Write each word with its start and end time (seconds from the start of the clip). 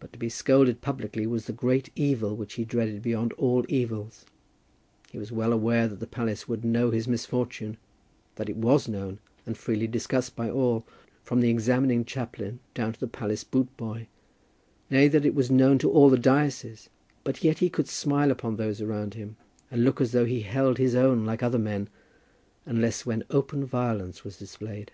But 0.00 0.12
to 0.12 0.18
be 0.18 0.28
scolded 0.28 0.80
publicly 0.80 1.24
was 1.24 1.44
the 1.44 1.52
great 1.52 1.90
evil 1.94 2.34
which 2.34 2.54
he 2.54 2.64
dreaded 2.64 3.02
beyond 3.02 3.32
all 3.34 3.64
evils. 3.68 4.26
He 5.12 5.18
was 5.20 5.30
well 5.30 5.52
aware 5.52 5.86
that 5.86 6.00
the 6.00 6.08
palace 6.08 6.48
would 6.48 6.64
know 6.64 6.90
his 6.90 7.06
misfortune, 7.06 7.76
that 8.34 8.48
it 8.48 8.56
was 8.56 8.88
known, 8.88 9.20
and 9.46 9.56
freely 9.56 9.86
discussed 9.86 10.34
by 10.34 10.50
all, 10.50 10.84
from 11.22 11.38
the 11.40 11.50
examining 11.50 12.04
chaplain 12.04 12.58
down 12.74 12.94
to 12.94 12.98
the 12.98 13.06
palace 13.06 13.44
boot 13.44 13.68
boy; 13.76 14.08
nay, 14.90 15.06
that 15.06 15.24
it 15.24 15.36
was 15.36 15.52
known 15.52 15.78
to 15.78 15.88
all 15.92 16.10
the 16.10 16.18
diocese; 16.18 16.88
but 17.22 17.44
yet 17.44 17.58
he 17.60 17.70
could 17.70 17.86
smile 17.86 18.32
upon 18.32 18.56
those 18.56 18.80
around 18.80 19.14
him, 19.14 19.36
and 19.70 19.84
look 19.84 20.00
as 20.00 20.10
though 20.10 20.24
he 20.26 20.40
held 20.40 20.78
his 20.78 20.96
own 20.96 21.24
like 21.24 21.44
other 21.44 21.60
men, 21.60 21.88
unless 22.66 23.06
when 23.06 23.22
open 23.30 23.64
violence 23.64 24.24
was 24.24 24.36
displayed. 24.36 24.90